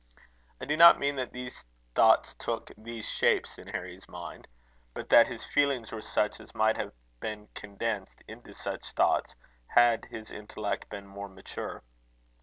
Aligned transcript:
I 0.59 0.65
do 0.65 0.75
not 0.75 0.97
mean 0.97 1.15
that 1.17 1.31
these 1.31 1.63
thoughts 1.93 2.33
took 2.33 2.71
these 2.75 3.07
shapes 3.07 3.59
in 3.59 3.67
Harry's 3.67 4.09
mind; 4.09 4.47
but 4.95 5.09
that 5.09 5.27
his 5.27 5.45
feelings 5.45 5.91
were 5.91 6.01
such 6.01 6.39
as 6.39 6.55
might 6.55 6.75
have 6.75 6.93
been 7.19 7.49
condensed 7.53 8.23
into 8.27 8.51
such 8.51 8.93
thoughts, 8.93 9.35
had 9.67 10.05
his 10.05 10.31
intellect 10.31 10.89
been 10.89 11.05
more 11.05 11.29
mature. 11.29 11.83